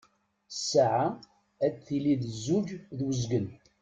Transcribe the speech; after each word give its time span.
Ssaɛa 0.55 1.05
ad 1.65 1.73
tili 1.85 2.13
d 2.21 2.23
zzuǧ 2.33 2.67
d 2.97 2.99
uzgen. 3.07 3.47